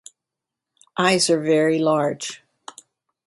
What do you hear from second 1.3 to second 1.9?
very